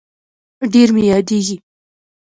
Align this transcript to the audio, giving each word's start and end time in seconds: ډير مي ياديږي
ډير 0.71 0.89
مي 0.95 1.03
ياديږي 1.11 1.57